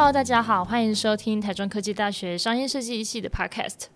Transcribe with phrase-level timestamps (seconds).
[0.00, 3.88] Hello，大家好，欢迎收听台中科技大学商业设计系的 Podcast。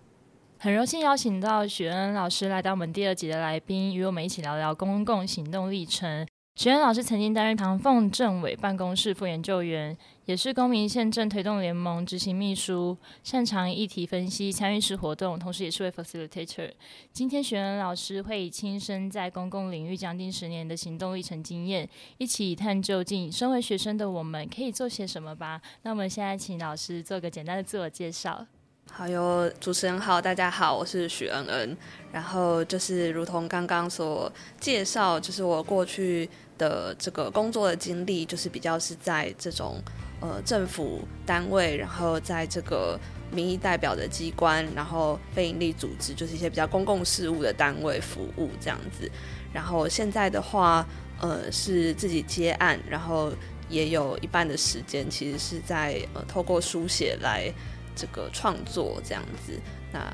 [0.59, 6.27] 很荣幸邀请到许恩老师来到我们第二集的来宾，与我们一起聊聊公共行动历程。
[6.57, 16.71] 许恩老师曾经担任唐凤政委办公室副研究员，也是公民宪政推动联盟执行秘书，擅长议题分析、参与式活动，同时也是位 facilitator。
[17.13, 21.87] 今天许恩老师会以亲身在公共领域将近十年的行动历程经验，
[22.17, 23.31] 一起探究竟。
[23.31, 25.61] 身为学生的我们可以做些什么吧？
[25.83, 28.47] 那我们现在请老师做个简单的自我介绍。
[28.91, 31.77] 好哟，主持人好，大家好，我是许恩恩。
[32.11, 39.81] 然后就是如同刚刚所介绍，就是我过去的这个工作的经历，就是比较是在这种
[40.19, 42.99] 呃政府单位，然后在这个
[43.31, 49.09] 民意代表的机关，然后非营利组织，就是一些比较公共事务的单位服务这样子。
[49.53, 50.85] 然后现在的话，
[51.19, 53.31] 呃，是自己接案，然后
[53.69, 57.51] 也有一半的时间，其实是在呃透过书写来。
[57.97, 59.53] 这个创作这样子，
[59.93, 60.05] 那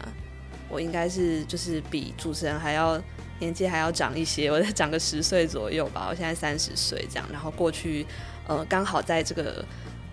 [0.69, 3.01] 我应该是就是比主持人还要
[3.41, 6.07] 年纪还要长一些， 我再长个十岁左右吧。
[6.09, 8.05] 我现在三十岁这样，然后过去
[8.47, 9.65] 呃刚好在这个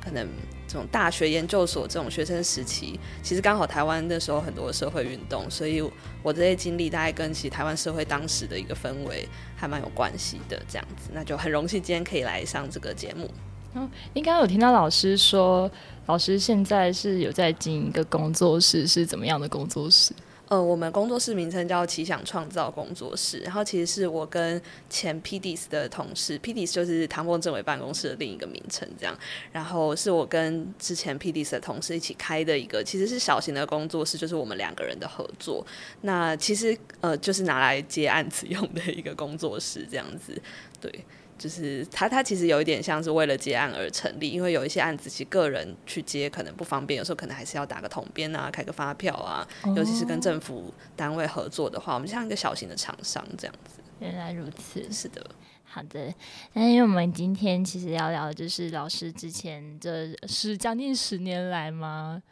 [0.03, 0.27] 可能
[0.67, 5.81] 这种大学研究所这种学生时期，其实刚好台湾那时候很多社会运动，所以
[6.23, 13.31] 我这些经历大概跟其实台湾社会当时的一个氛围还蛮有关系的这样子，那就很荣幸今天可以来上这个节目。
[13.75, 15.71] 嗯，应该有听到老师说，
[16.07, 20.15] 老师现在是有在经营一个工作室，是怎么样的工作室？
[20.49, 29.15] 呃，我们工作室名称叫奇想创造工作室，然后其实是我跟前 PDS 的同事，PDS 就是唐凤政委办公室的另一个名称，这样，
[29.53, 35.67] 然后是我跟之前 PDS 的同事一起开的一个，其实是小型的工作室，就是我们两个人的合作。
[36.01, 40.41] 那其实呃，就是拿来接案子用的一个工作室，这样子，
[40.81, 41.05] 对。
[41.39, 53.81] 就是他，他其实有一点像是为了接案而成立，因为有一些案子其实个人去接可能不方便，有时候可能还是要打个统编啊，开个发票啊，尤其是跟政府单位合作的话，我们像一个小型的厂商这样子。
[54.01, 55.25] 原来如此，是的，
[55.65, 56.13] 好的。
[56.53, 62.23] 那因为我们今天其实要聊的就是老师之前这是将近十年来吗？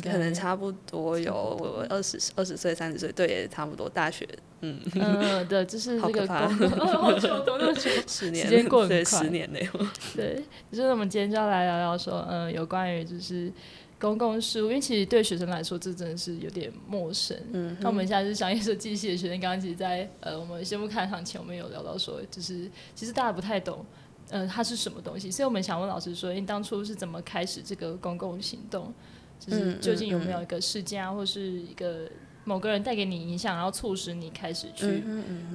[0.00, 4.26] 可能差不多有我二十二十岁三十岁，对，也差不多大学，
[4.60, 6.26] 嗯嗯， 对，就是这个
[6.96, 7.90] 好久多久？
[8.08, 9.68] 十年，时间过很快，十年内。
[10.16, 13.52] 对，就是我们今天就要来聊聊说，嗯，有关于就是
[14.00, 17.36] 公共事务，因为其实对学生来说，这真的是有点陌生。
[17.52, 23.84] 嗯，那我们现在是商业设计系的学生，刚刚其实，在呃，我们先不开场前，我们有聊到说，就是其实大家不太懂，
[24.30, 28.92] 嗯，它是什么东西，所以我们想问老师说，你当初是怎么开始这个公共行动？
[29.44, 32.08] 就是究竟有没有一个事件啊，或是一个
[32.44, 35.02] 某个人带给你影响，然后促使你开始去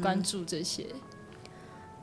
[0.01, 0.85] 关注这些？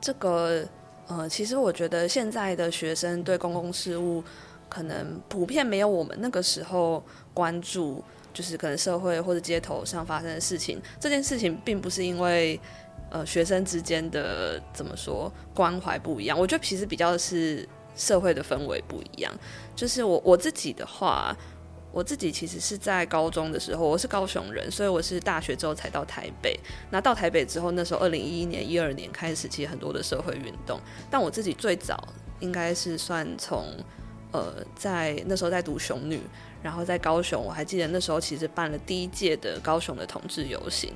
[0.01, 0.67] 这个
[1.07, 4.23] 呃，其实我觉得现在的学生对公共事务
[4.67, 7.03] 可能普遍没有我们那个时候
[7.35, 8.03] 关注，
[8.33, 10.81] 就是可能社会或者街头上发生的事情。
[10.99, 12.59] 这件事情并不是因为
[13.11, 19.31] 呃学生之间的怎么说关怀不一样，我觉得其实比较是社会的氛围不一样。
[19.75, 21.35] 就是我我自己的话。
[21.95, 26.59] 我自己其实是在高中的时候，我是高雄人，所以我是大学之后才到台北。
[26.91, 30.77] 那到台北之后，那时候二零一一年、一二年开始，其实很多的社会运动。
[31.09, 32.05] 但我自己最早
[32.41, 33.65] 应该是算从
[34.33, 36.19] 呃，在那时候在读雄女，
[36.61, 40.93] 然后在高雄，我还记得那时候其实办了第一届的高雄的同志游行。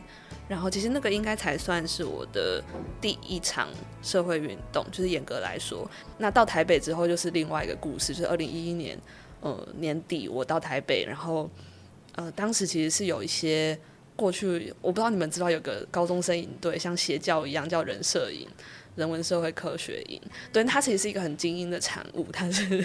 [0.49, 2.61] 然后其实那个应该才算是我的
[2.99, 3.69] 第一场
[4.01, 5.89] 社会运动，就是严格来说。
[6.17, 8.99] 那到台北之后，就是另外一个故事，就是二零一一年。
[9.41, 11.49] 呃，年底我到台北，然后
[12.15, 13.77] 呃，当时其实是有一些
[14.15, 18.45] 过去，我不知道你们知道有个高中生营队，像邪教一样叫人社营、
[18.97, 22.83] 人文社会科学营，对，它其实是一个很精英的产物，它是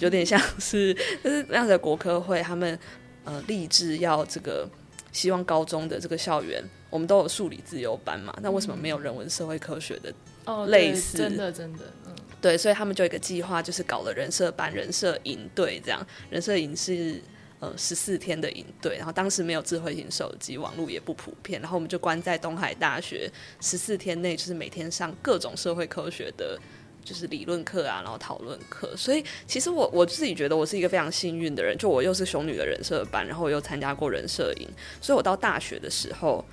[0.00, 0.92] 有点像是
[1.22, 2.76] 就是那样的国科会，他们
[3.24, 4.68] 呃立志要这个
[5.12, 6.60] 希望高中的这个校园，
[6.90, 10.12] 我们都有数理自由班嘛，那为什么没有人文社会科学的？
[10.46, 12.12] 哦，类似，真的真的，嗯。
[12.42, 16.04] 对，所以他们就有一个计划，就是搞了人设班、人设营队这样。
[16.28, 17.22] 人设营是
[17.60, 23.30] 呃十四天的营队，然后当时没有智慧型手机，网络也不普遍，然后我们就关在东海大学
[23.60, 26.58] 十四天内，就是每天上各种社会科学的，
[27.04, 28.92] 就是理论课啊，然后讨论课。
[28.96, 34.68] 所以其实我我自己觉得我是一个非常幸运的人，就我又是熊女的人设班，然后我又参加过人设营，
[35.00, 36.44] 所以我到大学的时候。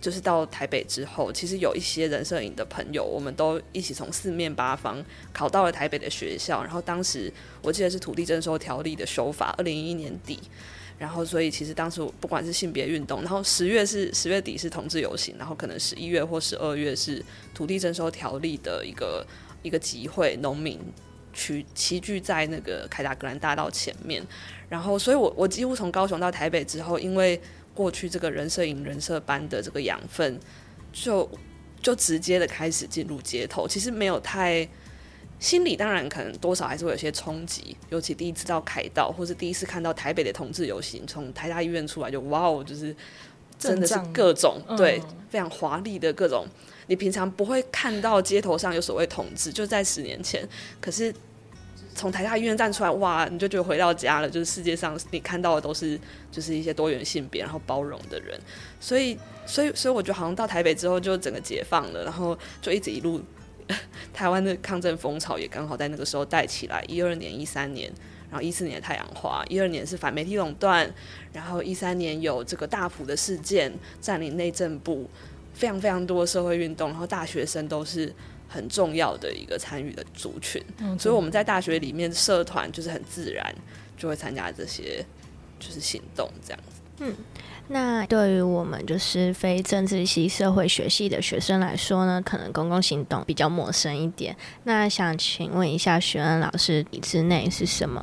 [0.00, 6.62] 就是到台北之后，其实有一些人摄影的朋友，我们都一起从四面八方考到了台北的学校。
[6.62, 7.32] 然后当时
[7.62, 10.38] 我记得是土地征收条例的修法，二零一一年底。
[10.98, 17.22] 然后所以其实当时不管是性别运动，然后十月是十月底是同志游行，然后可能十一月或十二月是
[17.54, 19.26] 土地征收条例的一个
[19.62, 20.80] 一个集会，农民
[21.34, 24.26] 去齐聚在那个凯达格兰大道前面。
[24.70, 27.38] 然后，所以我我几乎从高雄到台北之后，因为
[27.76, 30.40] 过去这个人设影、人设班的这个养分，
[30.92, 31.30] 就
[31.82, 33.68] 就直接的开始进入街头。
[33.68, 34.66] 其实没有太
[35.38, 42.96] 心里当然可能多少还是会有些冲击，尤其第一次到凯道，或是第一次看到台北的同志游行，从台大医院出来就哇哦，就是
[43.58, 46.46] 真的是各种对非常华丽的各种，
[46.86, 50.48] 你平常不会看到街头上有所谓同志，就在十年前，
[50.80, 51.14] 可是。
[51.96, 54.28] 从台大医院站出来，哇，你就觉得回到家了。
[54.28, 55.98] 就是世界上你看到的都是，
[56.30, 58.38] 就是一些多元性别，然后包容的人。
[58.78, 63.22] 所以，所以，所以我觉得好像到台北之后就整个解放了，然后就一直一路
[64.12, 66.84] 台湾的抗争风潮也刚好在那个时候带起来。
[66.86, 67.90] 一二年、一三年，
[68.30, 70.88] 然后一四年的太阳花，一二年是反媒体垄断，
[71.32, 73.72] 然后一三年有这个大埔的事件
[74.02, 75.08] 占领内政部，
[75.54, 78.14] 非常非常多的社会运动，然后大学生都是。
[78.48, 83.54] 很重要的一个参与的族群，嗯所以我们在大学里面社团就是很自然
[83.96, 85.04] 就会参加这些
[85.58, 86.80] 就是行动这样子。
[86.98, 87.14] 嗯，
[87.68, 94.34] 那对于我们就是非政治系社会学系的学生来说呢，可能公共行动比较陌生一点。
[94.64, 98.02] 那想请问一下，学恩老师，体制内是什么？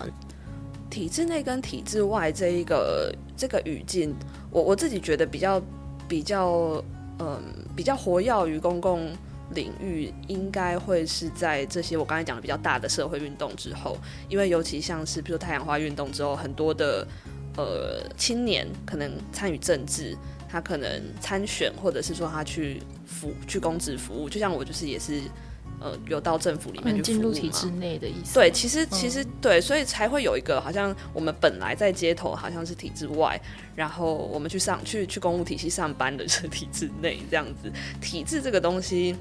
[0.89, 4.13] 体制内跟体制外这一个这个语境，
[4.51, 5.59] 我我自己觉得比较
[6.07, 6.83] 比较
[7.17, 7.41] 嗯
[7.75, 9.09] 比较活跃于公共。
[9.53, 13.97] 领域应该会是在这些我刚才讲的比较大的社会运动之后，
[14.29, 17.07] 因为尤其像是比如太阳花运动之后，很多的
[17.55, 20.17] 呃青年可能参与政治，
[20.49, 25.21] 他可能参选，或者是说他去服去公职服务，就像我就是也是。
[25.79, 28.35] 呃，有到政府里面去进入体制内的意思。
[28.35, 33.37] 对，其实其实对，所以才会有一个好像我们本来在街头好像是体制外，
[33.75, 37.69] 然后我们去上去去公务体系上班的是体制内这样子。
[37.99, 39.13] 体制这个东西。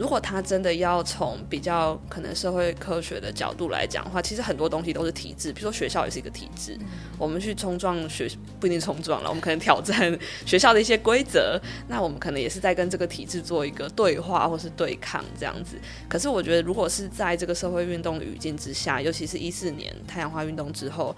[0.00, 6.74] 如果他真的要从比较可能社会科学的角度来讲的话，其实很多东西都是体制，比如说学校也是一个体制。
[7.18, 8.26] 我们去冲撞学
[8.58, 15.76] 不一定冲撞了，我们可能挑战学校的一些规则，那我们可能也是在跟这个体制做一个对话或是对抗这样子。
[16.08, 21.14] 可是我觉得，如果是在这个社会运动的语境之下，尤其是一四年太阳花运动之后，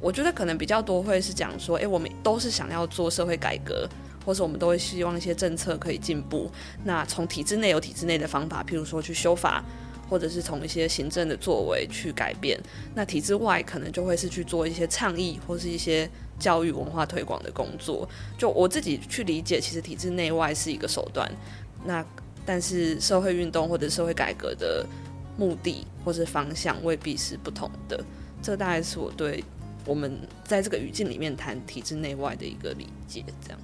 [0.00, 3.88] 我觉得可能比较多会是讲说，哎，我们都是想要做社会改革。
[4.24, 6.50] 或是我们都会希望一些政策可以进步。
[6.84, 9.64] 那从体制内有体制内的方法，譬如说去修法，
[10.08, 12.58] 或者是从一些行政的作为去改变。
[12.94, 18.08] 那体制外可能就会是去做一些倡议，或是一些教育文化推广的工作。
[18.38, 21.30] 就我自己去理解，其实体制内外是一个手段。
[21.84, 22.04] 那
[22.46, 24.86] 但是社会运动或者社会改革的
[25.36, 28.02] 目的或者方向未必是不同的。
[28.42, 29.42] 这大概是我对
[29.86, 33.58] 我们在这个语境里面谈体制内外的一个理解，这样。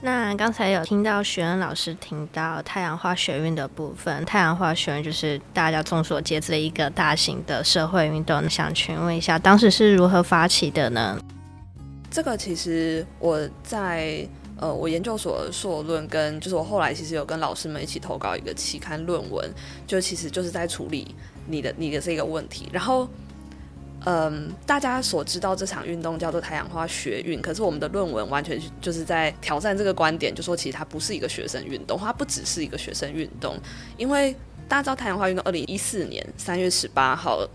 [0.00, 8.48] 那刚才有听到学恩老师听到太阳化学运的部分，太阳化学运就是大家众所皆知的一个大型的社会运动。
[8.48, 11.18] 想询问一下，当时是如何发起的呢？
[12.10, 14.24] 这个其实我在
[14.56, 19.50] 呃，我研究所硕论跟就是我后来其实有跟老师们一起投稿一个期刊论文，
[19.84, 21.12] 就其实就是在处理
[21.46, 23.08] 你的你的这个问题，然后。
[24.10, 33.58] 嗯，大家所知道这场运动叫做太阳花学运，可是我们的论文完全就是在挑战这个观点，就说其实它不是一个学生运动，它不只是一个学生运动，
[33.98, 34.34] 因为
[34.66, 37.46] 大家知道太阳花运动二零一四年三月十八号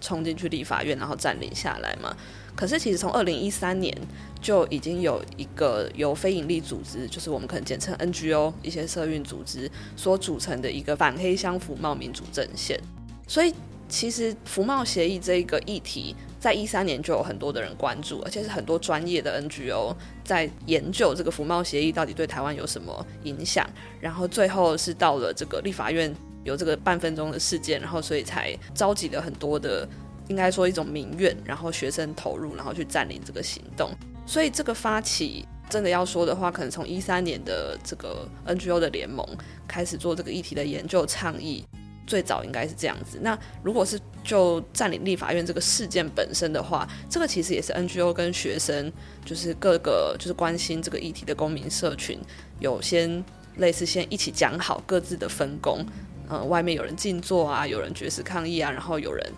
[0.00, 2.16] 冲进去立法院，然后占领下来嘛。
[2.54, 3.92] 可是其实从二零一三年
[4.40, 12.80] 就已经有一个由非营利组织，就是我们可能简称 NGO 一些社运组织所组成的一个反黑箱服贸民主阵线，
[13.26, 13.52] 所以。
[13.88, 23.68] 其实服贸协议这一个议题，在一三年就有很多的人关注，而且是很多专业的 NGO 在研究这个服贸协议到底对台湾有什么影响。
[24.00, 26.14] 然后最后是到了这个立法院
[26.44, 29.88] 有这个半分钟的事件，然后所以才召集了很多的，
[30.28, 33.90] 应该说一种民怨，然后学生投入，然后去占领这个行动。
[34.26, 39.24] 所以这个发起真的要说的话，可能从一三年的这个 NGO 的联盟
[39.68, 41.64] 开始做这个议题的研究倡议。
[42.06, 43.18] 最早应该是这样子。
[43.20, 48.92] 那如果是就占领立法院这个事件本身的话，这个其实也是 NGO 跟学生，
[49.24, 52.18] 就是各个就是关心这个议题的公民社群，
[52.60, 53.24] 有先
[53.56, 55.84] 类似先一起讲好各自的分工。
[56.28, 59.32] 呃，外面有人静坐啊，有人绝食抗议啊，然后有人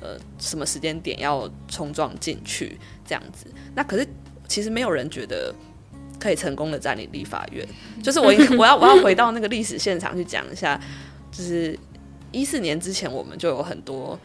[0.00, 3.46] 呃什么时间点要冲撞进去这样子。
[3.74, 4.06] 那可是
[4.48, 5.54] 其实没有人觉得
[6.18, 7.66] 可以成功的占领立法院。
[8.02, 8.26] 就是我
[8.58, 10.80] 我要我要回到那个历史现场去讲一下，
[11.30, 11.78] 就是。
[12.34, 14.18] 一四年之前，我们就有很多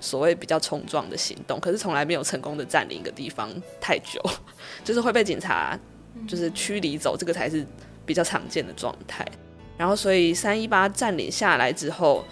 [0.00, 4.22] 所谓比较冲撞的行动，可是从来没有成功的占领一个地方太久，
[4.84, 5.78] 就是会被警察
[6.26, 7.66] 就是驱离走，这个才是
[8.06, 9.26] 比较常见的状态。
[9.76, 12.24] 然后，所以三一八占领下来之后，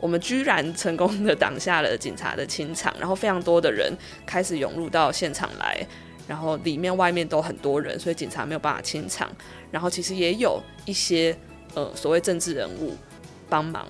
[0.00, 3.92] 我们居然成功的挡下了警察的清场，然后非常多的人
[4.26, 5.86] 开始涌入到现场来，
[6.26, 9.30] 然后里面外面都很多人，所以警察没有办法清场。
[9.70, 11.36] 然后其实也有一些
[11.74, 12.96] 呃所谓政治人物
[13.48, 13.86] 帮忙，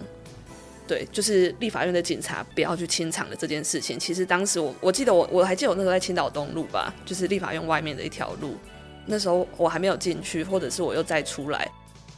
[0.88, 3.98] 对，就是立法院的警察不要去清场的这件事情。
[3.98, 8.56] 其实当时我我记得我我还记得我那时候在青岛东路吧，就是立法院外面的一条路，
[9.04, 11.70] 那时候我还没有进去，或者是我又再出来。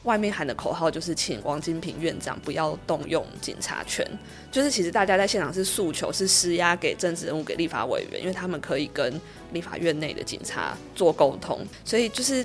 [0.05, 4.07] 外面喊的口号就是请王金平院长不要动用警察权，
[4.51, 9.21] 就是其实大家在现场是诉求是施压给政治人物给立法委员，因为他们可以跟
[9.53, 12.43] 立法院内的警察做沟通，所以就是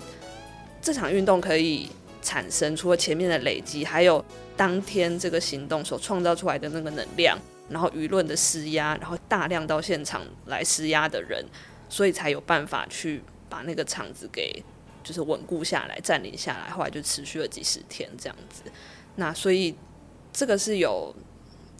[0.81, 1.89] 这场运动可以
[2.21, 4.23] 产生除了前面的累积，还有
[4.57, 7.37] 当天这个行动所创造出来的那个能量，
[7.69, 11.45] 然后舆论的施压，然后大量到现场来施压的人，
[11.89, 14.63] 所以才有办法去把那个场子给。
[15.03, 18.63] 就是稳固下来，占领下来，后来就持续了几十天这样子。
[19.17, 19.75] 那所以
[20.33, 21.13] 这个是有，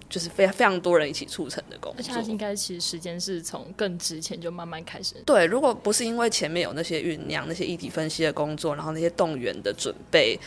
[0.08, 2.16] 就是非非常多人一起促成的工作。
[2.16, 5.16] 而且应该其实时间是从更之前就慢慢开始。
[5.26, 10.40] 对，如果不是因为前面有那些酝酿、那些议题分析的工作，然后那些动员的准备，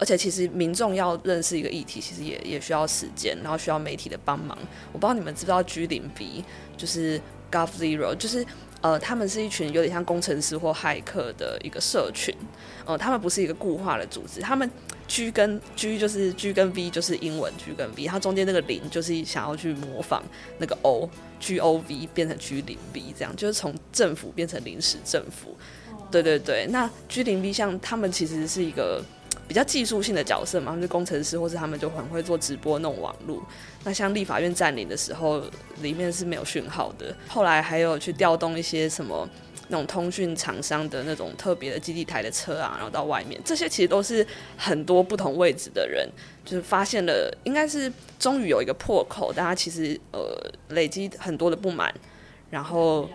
[0.00, 4.58] 而且其实民众要认识一个议题，其实也也需要时间，然后需要媒体的帮忙。
[4.92, 6.44] 我不知道你们知不知道 G 零 B，
[6.76, 7.20] 就是
[7.52, 8.44] Gov Zero，就是。
[8.82, 12.34] 呃，他们是一群有点像工程师或骇客的一个社群，
[12.86, 14.70] 呃，他们不是一个固化的组织，他们
[15.06, 20.22] G 跟 G 就是 G 跟 V 就是英文 G 跟 V，它中间那个零就是想要去模仿
[20.56, 21.06] 那个 O
[21.38, 25.54] G O V 变成 G 零 V 这样，就是从政府变成临时政府，
[26.10, 29.04] 对对对，那 G 零 V 像他们其实是一个。
[29.50, 33.42] 比较技术性的角色嘛，就是工程师，或是他们就很会做直播弄网络。
[33.82, 35.42] 那像立法院占领的时候，
[35.82, 37.12] 里面是没有讯号的。
[37.26, 39.28] 后来还有去调动一些什么
[39.66, 44.24] 那种通讯厂商的那种特别的基地台的车啊，然后到外面，这些其实都是
[44.56, 46.08] 很多不同位置的人，
[46.44, 50.30] 就是发现了，应该是终于有一个破口，大家其实呃
[50.68, 51.92] 累积很多的不满，
[52.50, 53.10] 然后。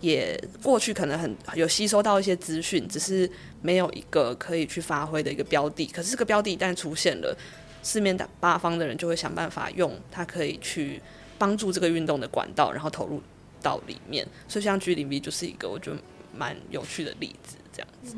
[0.00, 3.28] 也过去可能很有吸收到一些资讯，只是
[3.62, 5.86] 没有一个可以去发挥的一个标的。
[5.86, 7.36] 可是这个标的一旦出现了，
[7.82, 11.00] 四面八方的人就会想办法用它可以去
[11.38, 13.22] 帮助这个运动的管道，然后投入
[13.62, 14.26] 到里面。
[14.46, 15.98] 所以像 G 零 B 就是一个我觉得
[16.34, 18.16] 蛮有趣的例子，这样子。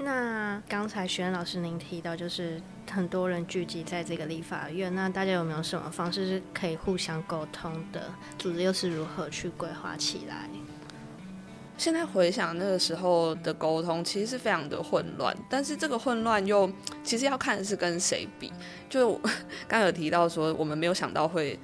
[0.00, 8.08] 那刚才徐恩老师您提到，就是很多人聚集在这个立法院，那大家有没有什么方式是可以互相沟通的？
[8.38, 10.48] 组织又是如何去规划起来？
[11.78, 16.70] 现在回想那个时候的沟通，其实是非常的混乱，但是这个混乱又
[17.02, 18.52] 其实要看是跟谁比。
[18.90, 19.18] 就
[19.66, 21.58] 刚有提到说，我们没有想到会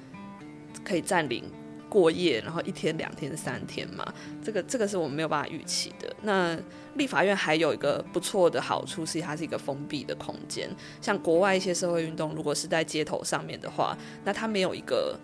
[0.83, 1.43] 可以占领。
[1.87, 4.03] 过夜，然后一天、两天、三天嘛，
[4.43, 6.13] 这个这个是我们没有办法预期的。
[6.23, 6.57] 那
[6.95, 10.69] 立法院还有一个不错的好处是，它是一个封闭的空间。
[10.99, 15.17] 像国外一些社会运动，如果是在街头上面的话，那它没有一个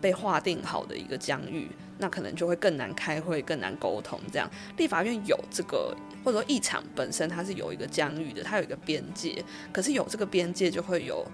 [0.00, 4.18] 被划定好的一个疆域，那可能就会更难开会、更难沟通。
[4.32, 11.26] 这样，立法院有这个，或者说议场本身它是有一个疆域的，它有一个边界，可是有这个边界就会有。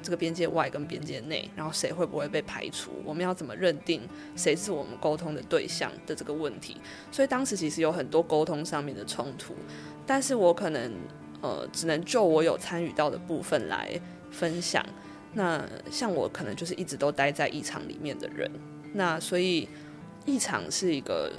[0.00, 2.92] 这个边界外跟边界内，然后谁会不会被排除？
[3.04, 4.00] 我们要怎么认定
[4.36, 6.76] 谁是我们沟通的对象的这个问题？
[7.10, 9.56] 所以当时其实有很多沟通上面的冲突，
[10.06, 10.92] 但是我可能
[11.40, 14.00] 呃只能就我有参与到的部分来
[14.30, 14.86] 分享。
[15.32, 18.48] 那像我可能就是一直都待在议场里面的人，
[18.94, 19.68] 那所以
[20.28, 21.32] 议场是一个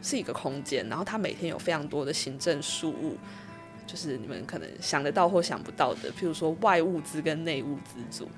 [0.00, 3.18] 是一个空间，然后它每天有非常多的行政事务。
[3.84, 8.28] 就是你们可能想得到或想不到的，譬如说外物资跟内物资组，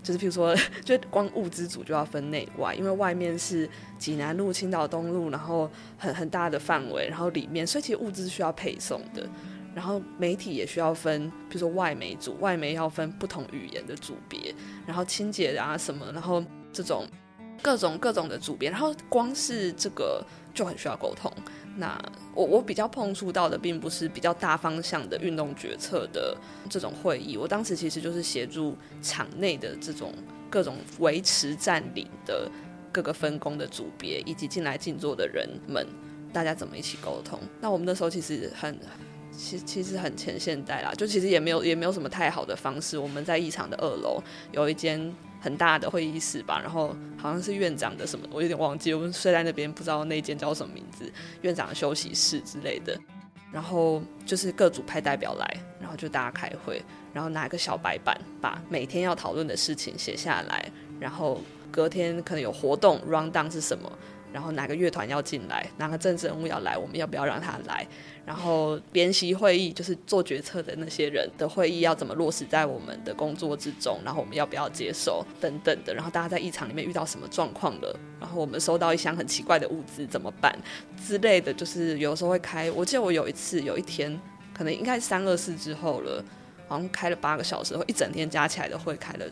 [0.00, 3.68] 就是譬如说， 就光物资组就要分内外，因为外面是
[3.98, 5.68] 济南路、青岛东路，然后
[5.98, 9.28] 很很大的范围，然后里面，所以其实物资需要配送的，
[9.74, 14.54] 然后媒体也需要分，比如说外媒组，外媒要分不同语言的组别，
[14.86, 16.42] 然后清洁啊什么，然后
[16.72, 17.04] 这种
[17.62, 21.32] 各种各种的组别，然后光是这个就很需要沟通。
[21.76, 21.98] 那
[22.34, 26.36] 我我比较碰触到的，并不是比较大方向的运动决策的
[26.68, 27.36] 这种会议。
[27.36, 30.12] 我当时其实就是协助场内的这种
[30.50, 32.50] 各种维持占领的
[32.92, 35.86] 各个分工的组别，以及进来静坐的人们，
[36.30, 37.38] 大家怎么一起沟通。
[37.60, 38.78] 那我们那时候其实很，
[39.30, 42.98] 其其实很前现代啦，就其实也没有也没有什么太好的方式。
[42.98, 45.14] 我们在议场的二楼有一间。
[45.42, 48.94] 很大的会议室吧，然后好像是院长的什么，我有点忘记。
[48.94, 52.96] 我们睡在那边，不知道那间叫什么名字，院长的休息室之类的。
[53.52, 56.82] 然后就是各组派代表来，然后就大家开会，
[57.12, 60.70] 然后拿一个小白板，把每天要讨论的事情写下来。
[60.98, 63.92] 然后隔天可能有活动，round down 是什么，
[64.32, 67.86] 然后哪个乐团要进来，哪个政治人物要来，我们要不要让他来？
[68.24, 73.98] 然后联席会议就是做决策的那些人的会议要怎么落实在我们的工作之中？
[74.04, 75.92] 然后我们要不要接受等等的？
[75.92, 77.98] 然后大家在议场里面遇到什么状况了？
[78.20, 80.56] 然后我们收到一箱很奇怪的物资怎么办
[81.04, 81.52] 之类的？
[81.52, 84.18] 就是有时候会开，我记得我有一次有一天，
[84.54, 86.24] 可能应该是三二四之后了，
[86.68, 89.26] 好像开了八个小时，一整天加起来的会开了。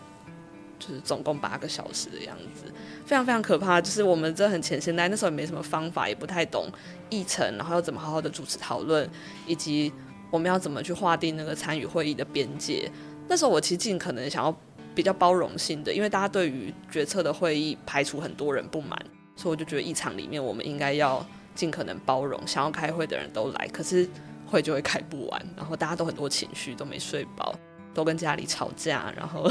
[0.80, 2.64] 就是总共八个小时的样子，
[3.06, 3.80] 非常非常可怕。
[3.80, 6.66] 就是我们这很前现代，那时候也没什么方法，也不太懂
[7.10, 9.08] 议程，然后要怎么好好的主持讨论，
[9.46, 9.92] 以及
[10.30, 12.90] 我们要怎么去划定那个参与会议的边界。
[13.28, 14.52] 那时候我其实尽可能想要
[14.94, 18.98] 比较包容性的，因为大家对于决策的会议排除很多人不满，
[19.36, 24.08] 所以我就觉得议场里面我们应该要尽可能包容，想要开会的人都来，可是
[24.46, 27.54] 会就会开不完，然后大家都很多情绪，都没睡饱，
[27.92, 29.50] 都跟家里吵架，然后。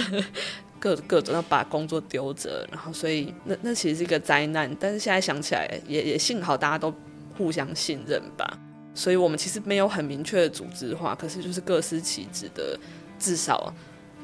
[0.80, 4.74] 各各种要把工作丢着，然后所以那那其实是一个灾难。
[4.80, 6.94] 但是现在想起来，也也幸好大家都
[7.38, 8.58] 互相信任吧。
[8.96, 12.78] 所以我们其实没有很明确的组织化，可是就是各司其职的，
[13.18, 13.74] 至少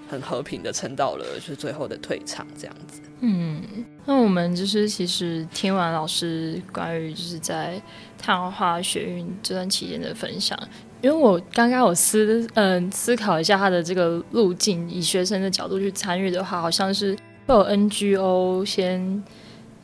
[0.10, 3.02] 很和平的撑到了就是最后的退场这样子。
[3.22, 3.62] 嗯，
[4.06, 7.82] 那我们就是其实听完老师关于就是在
[8.18, 10.58] 太阳花学运这段期间的分享。
[11.06, 19.24] 因为我刚刚有思嗯思考一下他的这个路径，以学生的角度去参与的话，好像是会有 NGO 先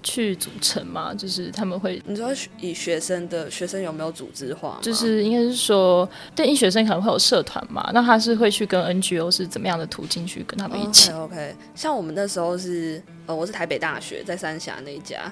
[0.01, 4.79] 去组成嘛，就是他们会你说以学生的学生有没有组织化？
[4.81, 15.31] 就是应该是说，对，医学生可能会有社团嘛，那他是会去跟 NGO 是怎么样的途径去跟他们一起？OK，像我们那时候是呃，我是台北大学在三峡那一家。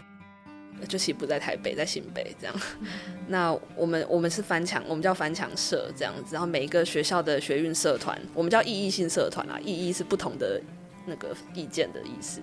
[0.88, 2.56] 就其实不在台北，在新北这样。
[3.28, 6.34] 那我们我们是翻墙，我们叫翻墙社这样子。
[6.36, 10.62] 然后每一个学校的学运社团，我们叫意义性社团啊，意义是不同的
[11.06, 12.42] 那个意见的意思。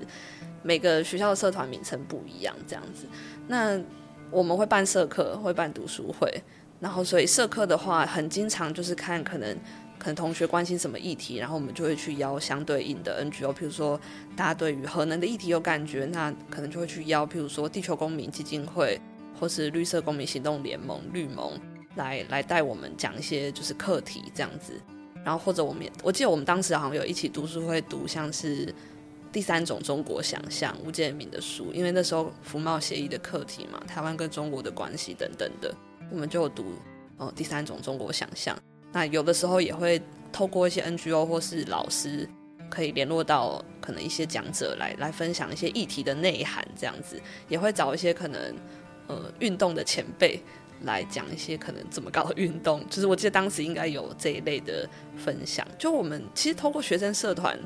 [0.62, 3.06] 每个学校的社团名称不一样，这样子。
[3.46, 3.80] 那
[4.30, 6.42] 我们会办社课，会办读书会。
[6.78, 9.56] 然后所以社课的话，很经常就是看可能。
[9.98, 14.00] 可能同学关心什么议题，然后我们就会去邀相对应的 NGO，譬如说
[14.36, 19.00] 大家对于核能的议题有感觉，那可能就会去邀，譬如说地球公民基金会
[19.38, 21.58] 或是绿色公民行动联盟绿盟
[21.96, 24.74] 来来带我们讲一些就是课题这样子。
[25.24, 28.72] 然后或者我们我记得我们当时好像有一起读书会读像是
[29.32, 35.74] 第三种中国想象吴建民的书，因为那时候服贸协议的课题嘛，台湾跟中国的关系等等的，
[36.12, 36.74] 我们就读
[37.16, 38.56] 哦第三种中国想象。
[38.92, 40.00] 那有的时候也会
[40.32, 42.28] 透过一些 NGO 或是老师，
[42.70, 48.54] 可以联络到可能一些讲者来来分享一些议题的内涵，这样子也会找一些可能
[49.06, 50.40] 呃运动的前辈
[50.82, 52.82] 来讲一些可能怎么搞运动。
[52.88, 55.66] 就是我记得当时应该有这一类的分享。
[55.78, 57.58] 就我们其实透过学生社团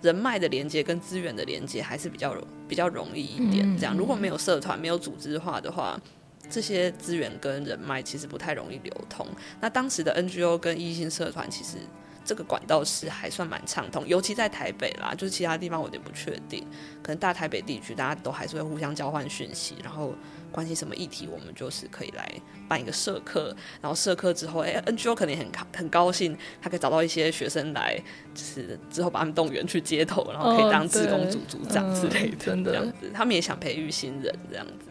[0.00, 2.34] 人脉的连接跟资源的连接还是比较
[2.66, 3.76] 比较容易一点。
[3.76, 6.00] 这样如果没有社团没有组织化的话。
[6.50, 9.26] 这些资源跟人脉其实不太容易流通。
[9.60, 11.76] 那当时的 NGO 跟异性社团，其实
[12.24, 16.66] 这个管道是还算蛮畅通，尤其在台北啦，就是其他地方我有点不确定。
[17.02, 20.14] 可能大台北地区，大家都还是会互相交换讯息，然后
[20.52, 22.30] 关心什么议题，我们就是可以来
[22.68, 23.54] 办一个社课。
[23.80, 27.98] 然后社课之后，哎，NGO 可能很很高兴，他可以找到一些学生来，
[28.34, 33.10] 就是之后把他们动员去街头，然后可以当志工组组长之类的，这样子。
[33.14, 34.87] 他们也想培育新人，这样子。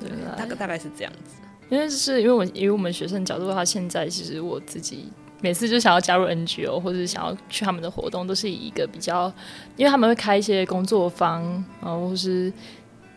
[0.00, 1.36] 对，大概大概是这样子。
[1.68, 9.32] 因为是因为我以我们学生角度的话，现在其实我自己每次就想要加入 NGO 或者是想要去他们的活动，都是以一个比较，
[9.76, 11.42] 因为他们会开一些工作坊，
[11.82, 12.52] 然后或是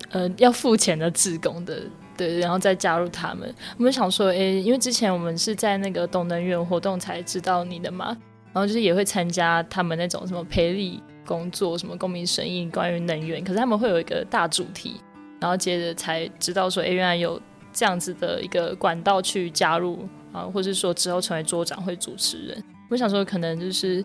[0.10, 1.84] 呃要付钱的志工的，
[2.18, 3.54] 对，然后再加入他们。
[3.78, 8.18] 我们想说，哎，因为之前我们是在那个懂能源活动才知道你的嘛，
[8.52, 15.00] 然后就是也会参加他们那种什么培力工作，什么公民审议关于能源，可是他们会有一个大主题。
[15.40, 22.64] 然后接着才知道说，哎，原来有这样子的一个管道去加入啊，或者说之后成为桌长会主持人。
[22.90, 24.04] 我想说，可能就是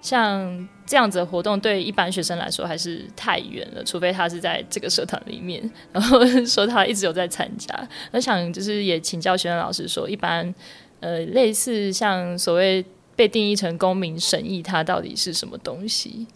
[0.00, 7.88] 像这样子的活动，对一般学生来说还是太远了，除非他是在这个社团里面，然后 说他一直有在参加。
[8.12, 10.54] 我想就是也请教学生老师说，一般
[11.00, 12.82] 呃类似像所谓
[13.14, 16.26] 被定义成公民审议，它到底是什么东西？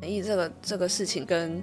[0.00, 1.62] 审议这个这个事情跟。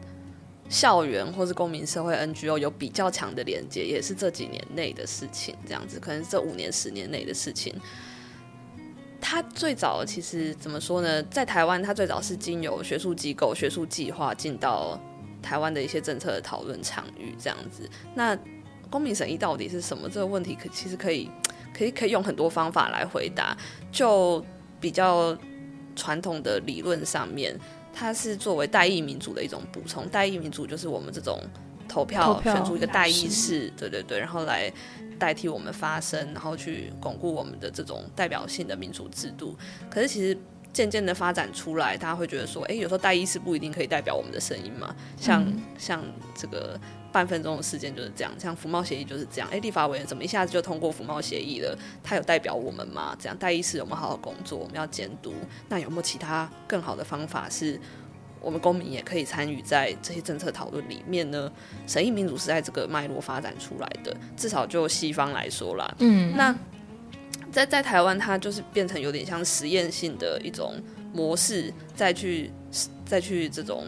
[0.69, 5.55] 校园或是公民社会 NGO 有比较强的连接，也是这几年内的事情。
[5.67, 7.73] 这样子，可能这五年、十年内的事情。
[9.21, 11.21] 它最早其实怎么说呢？
[11.23, 14.99] 在台湾，它最早是经由学术机构、学术计划进到
[15.41, 17.35] 台湾的一些政策的讨论场域。
[17.39, 18.37] 这样子，那
[18.89, 20.09] 公民审议到底是什么？
[20.09, 21.29] 这个问题可其实可以
[21.73, 23.55] 可以可以用很多方法来回答。
[23.91, 24.43] 就
[24.81, 25.37] 比较
[25.95, 27.57] 传统的理论上面。
[27.93, 31.39] 它是作为代议民主的一种补充，代议民主就是我们这种
[31.87, 34.71] 投票选出一个代议士，对对对，然后来
[35.19, 39.55] 代替我们发声，然后去巩固我们的这种代表性的民主制度。
[39.89, 40.37] 可是其实
[40.73, 45.45] 渐渐的发展出来，大家会觉得说，哎，有时候代议士不一定可以代表我们的声音嘛，像、
[45.77, 46.03] 像
[46.35, 46.79] 这个。
[47.13, 49.47] 半分钟的事件就是这样，像服贸协议就是这样。
[49.51, 51.77] 哎，立法委员怎么一下子就通过服贸协议了？
[52.03, 53.15] 他有代表我们吗？
[53.19, 54.57] 这样代议士有没有好好工作？
[54.57, 55.31] 我们要监督。
[55.69, 57.79] 那有没有其他更好的方法，是
[58.41, 61.51] 我们公民也可以参与在这些政策讨论里面呢？
[61.85, 65.95] 审议民主是在这个脉络发展出来的，至少就西方来说啦。
[65.99, 66.53] 嗯，那
[67.51, 70.73] 在在台湾，它就是变成有点像实验性的一种
[71.13, 72.51] 模式，再去
[73.05, 73.85] 再去这种，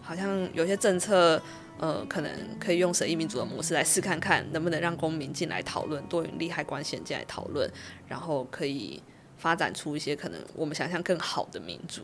[0.00, 1.42] 好像有些政策。
[1.84, 7.70] 呃，可能可以用审议民主的模式来试看看，能不能让公民进来讨论，多元利害关系进来讨论，
[8.08, 9.02] 然后可以
[9.36, 12.00] 发展出一些可能我们想象更好的民主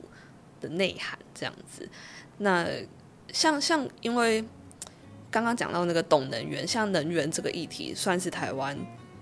[0.60, 1.88] 的内涵这样子。
[2.36, 2.66] 那
[3.32, 4.44] 像像因为
[5.30, 8.76] 刚刚讲到那个懂能源，像能源这个议题，算是台湾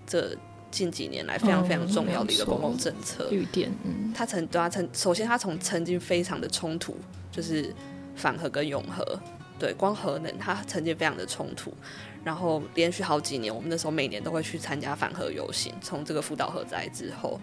[0.04, 0.36] 这
[0.72, 3.28] 近几年来非常非常重要的一个公共政策。
[3.30, 6.96] 绿电，嗯，它曾对它曾首先它从曾经非常的冲突，
[7.30, 7.72] 就是
[8.16, 9.20] 反核跟永和。
[9.58, 11.72] 对，光核能它曾经非常的冲突，
[12.24, 15.74] 然后连续好几年，我们那时候每年都会去参加反核游行。
[15.80, 17.40] 从这个福岛核灾之后，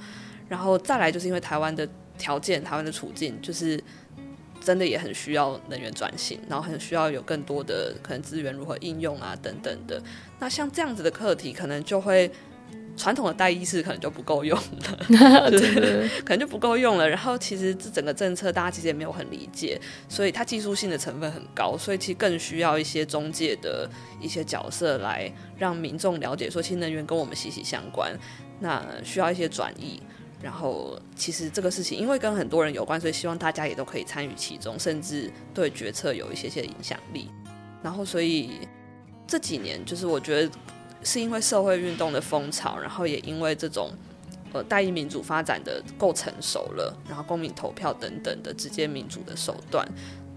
[0.48, 3.84] 然后再来就是因为台湾的条件、台湾的处境，就是
[4.62, 10.02] 真的也很需要能源转型，然后很需要有更多的可能资源如何应用啊等等的。
[10.40, 12.32] 那像这样子的课题，可能就会。
[12.98, 17.08] 传统的代议士可能就不够用了， 对， 可能就不够用了。
[17.08, 23.90] 然后其实这整个政策大家其实也没有很理解，所以它技术性的成分很高，所以其实更需要一些中介的
[24.22, 28.18] 一些角色来让民众了解说，新能源跟我们息息相关，
[28.60, 30.02] 那需要一些转移。
[30.42, 37.30] 然后其实这个事情因为跟很多人有关，所以希望大家也都可以参与其中，甚至对决策有一些些影响力。
[37.84, 38.52] 然后所以
[39.28, 40.50] 这几年就是我觉得。
[41.06, 43.92] 是因为社会运动的风潮，然后也因为这种
[44.52, 49.88] 呃代议民主发展的够成熟了，然后公民投票等等的直接民主的手段，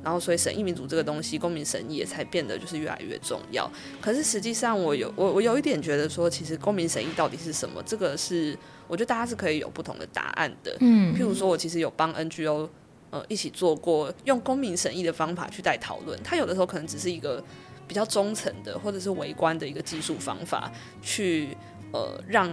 [0.04, 3.68] 然后所以审议民主这个东西，公民审议也才变得就是越来越重要。
[4.00, 7.83] 可是实际上，我有我我有一点觉得说，其实公民审议到底是什么？
[7.87, 10.76] 这个是我觉得大家是可以有不同的答案的。
[10.81, 12.68] 嗯，譬如说我其实有帮 NGO
[13.11, 17.42] 呃一起做过用公民审议的方法去带讨论，它有的时候可能只是一个。
[17.88, 20.70] 比较中层的，或者是围观的一个技术方法，
[21.01, 21.57] 去
[21.92, 22.53] 呃让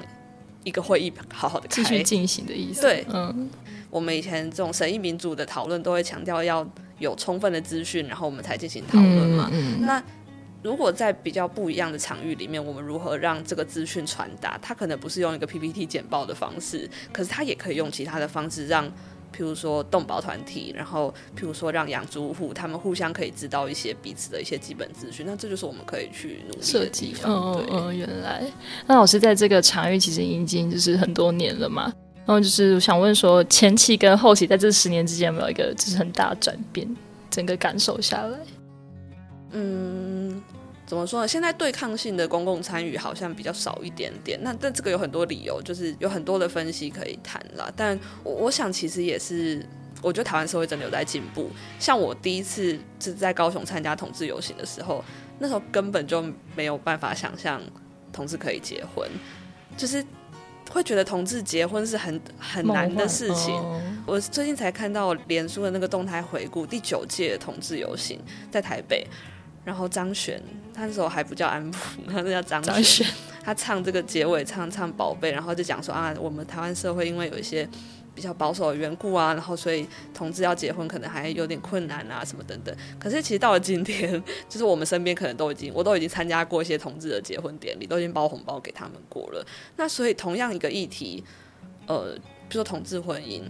[0.63, 2.82] 一个会议好好的继续进行的意思。
[2.82, 3.50] 对，嗯，
[3.89, 6.65] 我们以前这种审议民主的讨论，都会强调要
[6.98, 9.52] 有充分的资讯，然后我们才进行讨论嘛。
[9.82, 10.02] 那
[10.63, 14.58] 如果在比较不一样的场域里面，我们如何让这个资讯传达？
[14.62, 18.91] 它可能不是用一个 PPT 简报的方式，可是它也可以用其他的方式让。
[19.36, 27.13] 譬如说动保团体，然后譬如说让养猪户他们互相可以知道一些彼此的一些基本资讯，那这就是我们可以去努力设计。
[27.26, 28.43] 嗯嗯，原来
[28.88, 36.88] 那老师在这个场域其实已经就是很多年了嘛，然后就是想问说前期跟后期在这十年之间有没有一个就是很大的转变？
[37.30, 38.38] 整个感受下来，
[39.52, 40.41] 嗯。
[40.86, 41.28] 怎么说呢？
[41.28, 44.39] 现在对抗性的公共参与好像比较少一点点。
[44.43, 47.71] 那但这个有很多理由，就是有很多的分析可以谈啦。
[47.76, 49.65] 但我我想其实也是，
[50.02, 51.50] 我觉得台湾社会真的有在进步。
[51.80, 55.04] 像我第一次是在高雄参加同志游行的时候，
[55.39, 56.24] 那时候根本就
[56.56, 57.60] 没有办法想象
[58.13, 59.10] 同志可以结婚，
[59.76, 60.06] 就是
[60.69, 63.56] 会觉得同志结婚是很很难的事情。
[64.06, 68.19] 我最近才看到连书的那个动态回顾，第九届同志游行
[68.52, 69.08] 在台北。
[69.65, 70.41] 然后张悬，
[70.73, 73.06] 他那时候还不叫安普，他是叫张悬。
[73.43, 77.67] 他唱这个结尾唱唱宝贝，然后就讲说啊，我们台湾社会因为有一些
[78.13, 82.75] 比较保守的缘故啊，然后所以同志要结婚可能还有点困难啊，什么等等。
[82.99, 89.45] 可是其实到了今天，就是我们身边可能都已经，我都已经参加过一些同志的结婚典礼，都已经包红包给他们过了。
[89.75, 91.23] 那所以同样一个议题，
[91.88, 92.15] 呃，
[92.47, 93.41] 比如说同志婚姻，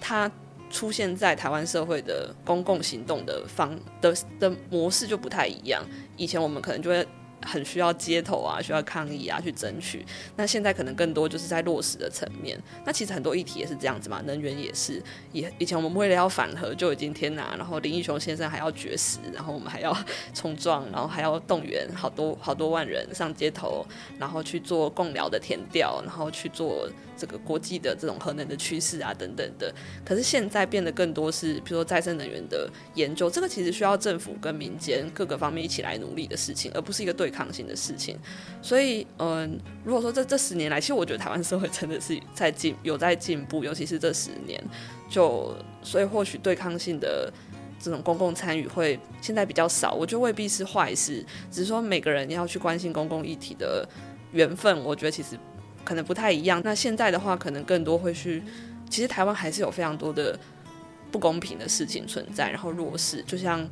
[0.00, 0.30] 它。
[0.74, 5.82] 出现在台湾社会的公共行动的方的的模式就不太一样。
[6.16, 7.06] 以前我们可能就会。
[7.46, 10.02] 很需要街头啊，需要抗议啊，去争取。
[10.34, 12.58] 那现在可能更多就是在落实的层面。
[12.86, 15.02] 那其实很多议题也是这样子嘛，能源也是。
[15.30, 19.94] 以以前我们为了要反核就已经天哪，然后林义雄先生还要绝食，然后我们还要
[20.32, 23.84] 冲撞，然后还要动员好多好多万人上街头，
[24.18, 29.70] 然后去做共疗的填调，然后去做这个国际的这种核能的趋势啊等等的。
[30.02, 37.34] 可是现在变得更多是，比如说再生能源的研究，这个其实需要政府跟民间各个方面一起来努力的事情，而不是一个对。
[37.34, 38.16] 抗性的事情，
[38.62, 44.62] 所以嗯，如果说这这十年来，其实我觉得台湾社会真的是在进有在进步，尤其是这十年，
[45.10, 47.28] 就所以或许对抗性的
[47.80, 53.84] 这种公共参与会现在比较少，我觉得未必是坏事，只是说每个人要去关心公共议题的
[54.30, 55.36] 缘分，我觉得其实
[55.84, 56.60] 可能不太一样。
[56.64, 58.42] 那现在的话，可能更多会去，
[58.88, 60.38] 其实台湾还是有非常多的
[61.10, 63.68] 不公平的事情存在，然后弱势，就像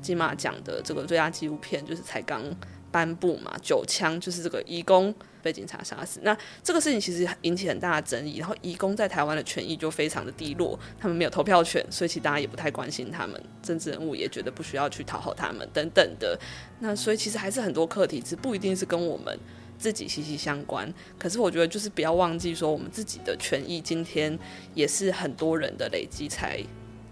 [0.00, 2.42] 金马奖的这个最佳纪录片，就是才刚
[2.90, 5.14] 颁布嘛，九枪就是这个义工。
[5.42, 8.38] 被警察杀死，那这个事情其实引起很大的争议。
[8.38, 13.40] 然后，移工在台湾的权益就非常的低落，他们没有投票权，所以其实大家也不太关心他们。
[13.62, 16.36] 政治人物也觉得不需要去讨好他们等等的。
[16.80, 19.38] 那所以其实还是很多课题，只不一定是跟我们
[19.78, 20.92] 自己息息相关。
[21.18, 24.38] 可是我觉得就是不要忘记说，我们自己的权益今天
[24.74, 26.62] 也是很多人的累积才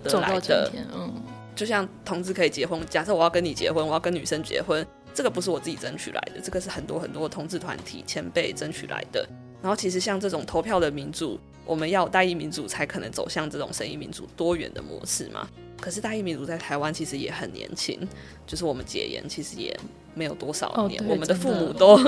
[0.03, 0.70] 得来的。
[0.94, 1.12] 嗯，
[1.55, 4.87] 就像同志可以结婚，假设我要跟你结婚，我要跟女生结婚。
[5.14, 9.24] 这个不是我自己争取来的，这个是很多很多同志团体前辈争取来的。
[9.62, 15.48] 然后其实像这种投票的民主，我们要代议民主才可能走向这种审议民主多元的模式嘛。
[15.85, 17.99] 可是大义民族在台湾其实也很年轻，
[18.47, 19.79] 就是我们解严其实也
[20.14, 21.99] 没有多少年，我们的父母都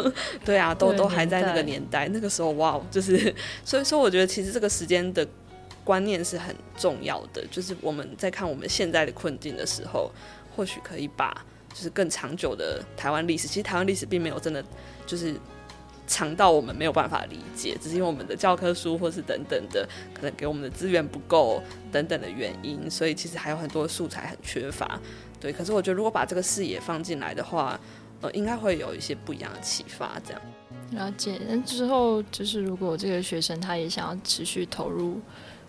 [0.43, 5.29] 对啊， 都都还在那个年代，那个时候哇，就是所以说我觉得其实这个时间的
[5.85, 10.11] 观念是很重要的，就是我们在看我们现在的困境的时候，
[10.57, 11.45] 或许可以把。
[11.75, 14.65] 就是更长久的台湾历史，其实台湾历史并没有真的
[15.07, 15.39] 就是
[16.07, 25.01] 强到我们没有办法理解，只是因为我们的教科书或是等等的，可能给我们的资源不够等等的原因，所以其实还有很多素材很缺乏。
[25.41, 27.79] 对，可是我觉得如果把这个视野放进来的话，
[28.21, 30.21] 呃，应该会有一些不一样的启发。
[30.25, 30.43] 这样
[30.93, 35.21] 了解，那之后就是如果这个学生他也想要持续投入。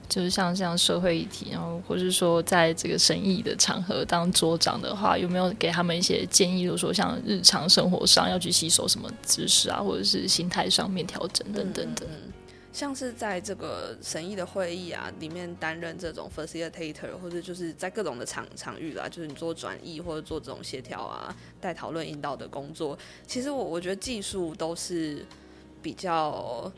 [0.09, 6.63] 就是像这样社会议题，然后或是说在这个审议的场合当桌长的话，有没有给他们一些建议？
[6.63, 12.07] 比如说像日常生活上要去吸收什么知识啊，或者是心态上面调整等等的。
[12.71, 22.97] 像是在这个审议的会议啊里面担任这种 facilitator，或者就是在各种的场场域啦，就是你做转译或者做这种协调啊、带讨论引导的工作。
[23.25, 25.25] 其实我我觉得技术都是
[25.81, 26.71] 比较。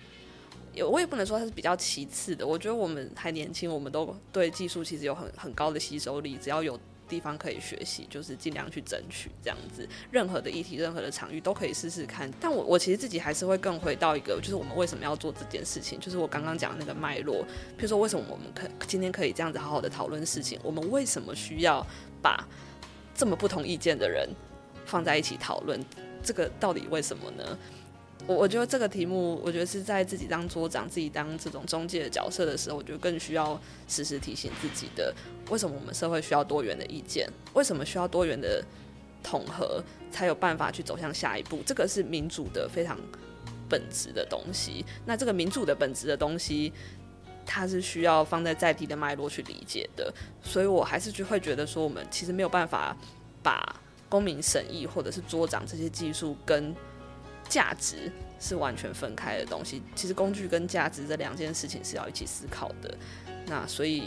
[0.90, 9.88] 我也不能说它是比较其次的，我觉得我们还年轻，我们都对技术其实有很很高的吸收力，只要有地方可以学习，就是尽量去争取这样子。
[10.12, 12.32] 任何的议题、任何的场域都可以试试看。
[12.40, 16.00] 但我我其实自己还是会更回到一个，就是我们为什么要做这件事情？
[16.00, 17.44] 就是我刚刚讲那个脉络，
[17.78, 20.60] 譬如说为什么我们可今天可以这样子好好的讨论事情？
[20.64, 21.86] 我们为什么需要
[22.22, 22.48] 把
[23.16, 24.30] 这么不同意见的人
[24.86, 25.84] 放在一起讨论？
[26.22, 27.58] 这个到底为什么呢？
[28.30, 35.12] 我我觉得这个题目，我觉得是在自己当桌长、自己当这种中介的角色的时候，我觉得更需要时时提醒自己的：
[35.50, 37.28] 为什么我们社会需要多元的意见？
[37.56, 38.64] 为什么需要多元的
[39.24, 41.64] 统合，才有办法去走向下一步？
[41.66, 42.96] 这个是民主的非常
[43.68, 44.86] 本质的东西。
[45.08, 46.72] 那这个民主的本质的东西，
[47.48, 50.14] 它是需要放在在地的脉络去理解的。
[50.44, 52.96] 所以我还是就会觉得说，我们其实没有办法
[53.42, 53.76] 把
[54.08, 56.76] 公民审议或者是桌长这些技术跟
[57.50, 59.82] 价值是完全分开的东西。
[59.96, 62.96] 其实工具跟价值这两件事情是要一起思考的。
[63.48, 64.04] 那所以，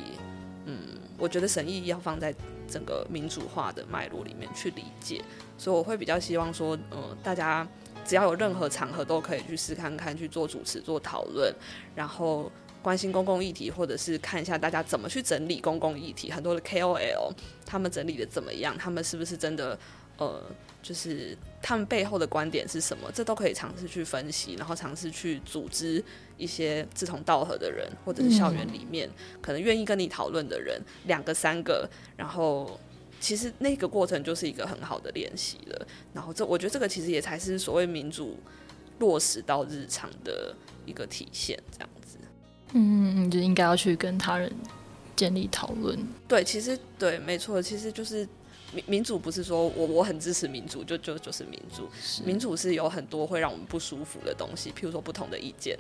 [0.65, 0.79] 嗯，
[1.19, 2.33] 我觉得审议要放在
[2.69, 5.23] 整个民主化的脉络里面去理解。
[5.59, 7.67] 所以我会比较希望说，嗯，大家
[8.05, 11.53] 只要有任何场合都可以去试看看，去做主持、做讨论，
[11.95, 12.51] 然后
[12.81, 16.31] 关心公共议题，或者是看一下大家怎么去整理公共议题。
[16.31, 17.33] 很多的 KOL
[17.67, 18.79] 他们整理的怎么样？
[18.79, 19.77] 他们是不是真的？
[20.23, 20.43] 呃，
[20.83, 26.03] 就是他们背后的观点是什么，这都可以尝试去分析，然后尝试去组织
[26.37, 29.09] 一些志同道合的人，或者是校园里面
[29.41, 32.79] 可能愿意跟你讨论的人，两个三个，然后
[33.21, 35.87] 其实那个过程就是一个很好的练习了。
[36.13, 38.39] 然后这我觉得这个其实也才是所谓民主
[38.99, 40.55] 落实到日常的
[40.85, 42.19] 一个体现，这样子。
[42.73, 44.53] 嗯，就应该要去跟他人
[45.15, 45.99] 建立讨论。
[46.27, 48.29] 对，其实对，没错，其实就是。
[48.73, 51.89] 民民主不是说我我很支持民主就就就是民主，
[52.25, 55.79] 民主是有很多会让我们不舒服的东西，譬如说不同的意见，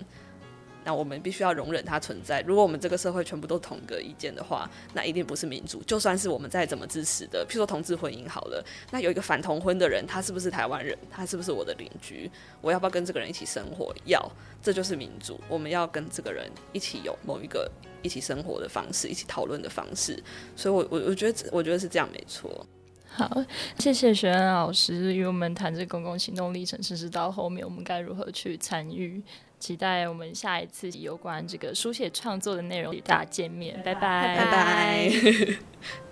[0.84, 2.40] 那我们必须要容忍它存在。
[2.42, 5.80] 如果我们这个社会全部都同个意见的话，那一定不是民主。
[5.84, 10.98] 就算是我们再怎么支持的，譬如说同志婚姻好了，那有一个反同婚的人，他是不是台湾人？
[11.08, 12.28] 他是不是我的邻居？
[12.60, 13.94] 我要不要跟这个人一起生活？
[14.06, 14.20] 要，
[14.60, 15.40] 这就是民主。
[15.48, 17.70] 我们要跟这个人一起有某一个
[18.02, 20.20] 一起生活的方式，一起讨论的方式。
[20.56, 22.66] 所以，我我我觉得我觉得是这样没错。
[23.14, 23.44] 好，
[23.78, 29.22] 谢谢学恩老师与我们谈这公共行动历程，甚至到后面我们该如何去参与。
[29.58, 36.11] 期待我们下一次有关这个书写创作的内容与大家见面，拜拜，拜拜。